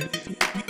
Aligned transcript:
Yeah. 0.00 0.67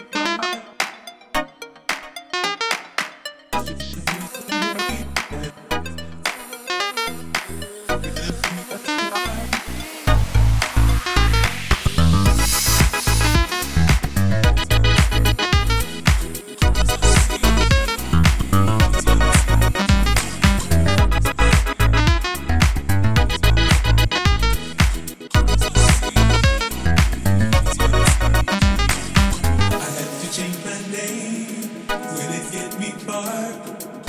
Will 32.15 32.33
it 32.41 32.53
get 32.53 32.79
me 32.81 32.91
far? 33.07 33.53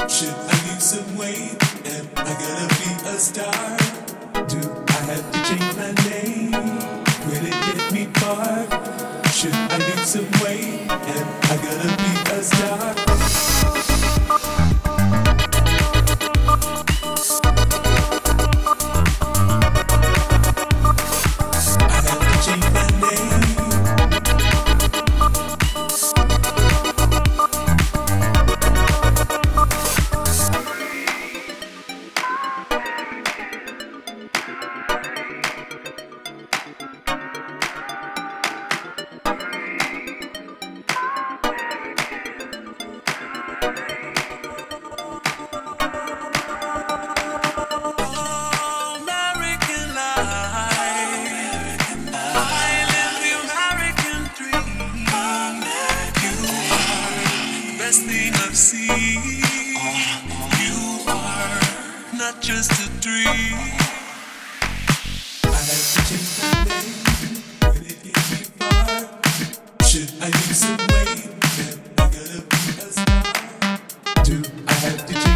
Should 0.09 0.29
I 0.29 0.55
lose 0.67 0.83
some 0.83 1.17
weight? 1.17 1.57
Am 1.85 2.07
I 2.15 2.33
gonna 2.41 2.67
be 2.79 2.89
a 3.09 3.17
star? 3.17 4.08
best 57.89 58.03
thing 58.03 58.31
I've 58.35 58.55
seen. 58.55 59.41
You 60.61 61.09
are 61.09 61.59
not 62.15 62.39
just 62.39 62.71
a 62.85 62.87
dream. 63.01 63.57
I 65.43 65.59
like 65.69 65.85
to 65.93 66.01
change 66.07 66.31
my 66.37 66.53
name, 66.69 67.81
it 67.89 67.97
gets 68.03 68.29
me 68.31 68.41
far. 68.59 68.85
Should 69.87 70.11
I 70.21 70.27
lose 70.27 70.59
some 70.65 70.77
weight? 70.77 71.33
Then 71.57 71.77
I 71.97 72.05
gotta 72.13 72.39
be 72.51 72.61
a 72.77 72.89
star. 72.91 74.23
Do 74.23 74.35
I 74.67 74.73
have 74.73 75.05
to 75.07 75.13
change? 75.13 75.28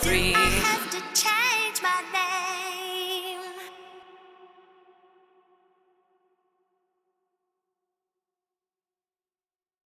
three. 0.00 0.37